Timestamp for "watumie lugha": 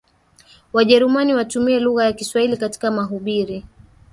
1.35-2.05